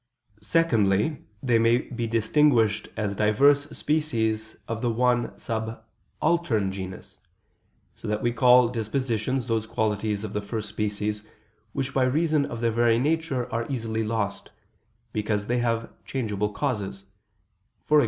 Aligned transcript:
Secondly, 0.41 1.23
they 1.43 1.59
may 1.59 1.77
be 1.77 2.07
distinguished 2.07 2.87
as 2.97 3.15
diverse 3.15 3.69
species 3.69 4.57
of 4.67 4.81
the 4.81 4.89
one 4.89 5.37
subaltern 5.37 6.71
genus: 6.71 7.19
so 7.95 8.07
that 8.07 8.23
we 8.23 8.31
call 8.33 8.69
dispositions, 8.69 9.45
those 9.45 9.67
qualities 9.67 10.23
of 10.23 10.33
the 10.33 10.41
first 10.41 10.69
species, 10.69 11.21
which 11.73 11.93
by 11.93 12.01
reason 12.03 12.47
of 12.47 12.61
their 12.61 12.71
very 12.71 12.97
nature 12.97 13.45
are 13.53 13.69
easily 13.69 14.03
lost, 14.03 14.49
because 15.13 15.45
they 15.45 15.59
have 15.59 15.91
changeable 16.03 16.49
causes; 16.49 17.03
e.g. 17.91 17.99